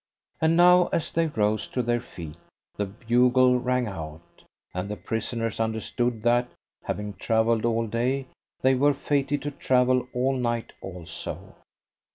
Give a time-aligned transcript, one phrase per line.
[0.41, 2.35] And now as they rose to their feet
[2.75, 4.23] the bugle rang out,
[4.73, 6.49] and the prisoners understood that,
[6.83, 8.25] having travelled all day,
[8.63, 11.53] they were fated to travel all night also.